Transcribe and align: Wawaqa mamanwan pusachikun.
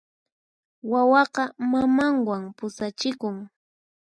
Wawaqa 0.91 1.43
mamanwan 1.71 2.43
pusachikun. 2.57 3.35